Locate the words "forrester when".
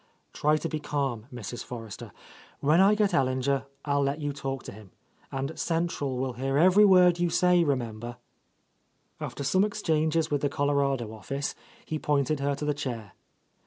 1.63-2.81